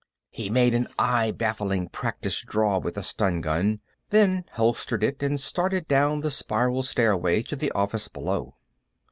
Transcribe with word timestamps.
He 0.31 0.49
made 0.49 0.73
an 0.73 0.87
eye 0.97 1.29
baffling 1.29 1.87
practice 1.89 2.41
draw 2.43 2.79
with 2.79 2.95
the 2.95 3.03
stun 3.03 3.43
pistol, 3.43 3.77
then 4.09 4.45
holstered 4.53 5.03
it 5.03 5.21
and 5.21 5.39
started 5.39 5.87
down 5.87 6.21
the 6.21 6.31
spiral 6.31 6.81
stairway 6.81 7.43
to 7.43 7.55
the 7.55 7.71
office 7.73 8.07
below. 8.07 8.55